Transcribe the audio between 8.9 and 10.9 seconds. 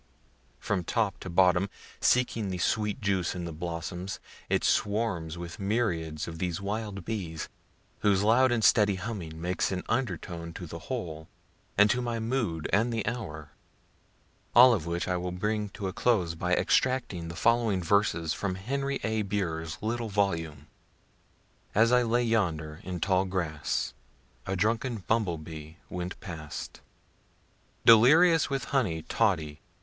humming makes an undertone to the